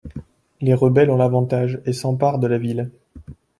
[0.61, 2.89] Les rebelles ont l'avantage et s'emparent de la ville.